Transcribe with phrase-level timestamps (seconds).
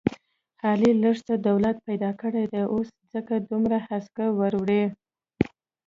[0.67, 4.83] علي لږ څه دولت پیدا کړی دی، اوس یې ځکه دومره هسکه وړوي...